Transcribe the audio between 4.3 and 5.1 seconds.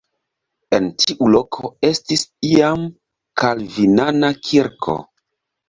kirko.